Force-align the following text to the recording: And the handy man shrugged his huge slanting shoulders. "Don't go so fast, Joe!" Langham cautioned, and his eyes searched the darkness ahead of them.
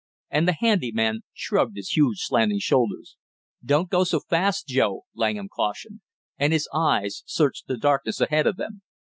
And 0.31 0.47
the 0.47 0.55
handy 0.59 0.91
man 0.91 1.19
shrugged 1.31 1.77
his 1.77 1.89
huge 1.91 2.21
slanting 2.21 2.57
shoulders. 2.57 3.17
"Don't 3.63 3.91
go 3.91 4.03
so 4.03 4.19
fast, 4.19 4.65
Joe!" 4.65 5.03
Langham 5.13 5.47
cautioned, 5.47 6.01
and 6.39 6.53
his 6.53 6.67
eyes 6.73 7.21
searched 7.27 7.67
the 7.67 7.77
darkness 7.77 8.19
ahead 8.19 8.47
of 8.47 8.57
them. 8.57 8.81